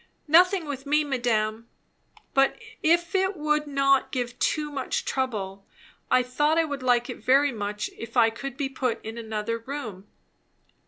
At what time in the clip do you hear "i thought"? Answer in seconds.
6.09-6.57